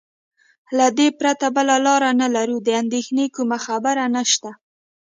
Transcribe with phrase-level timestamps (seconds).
[0.77, 4.49] له دې پرته بله لار نه لرو، د اندېښنې کومه خبره نشته.